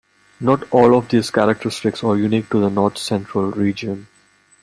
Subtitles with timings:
[0.39, 4.07] Not all of these characteristics are unique to the North Central region.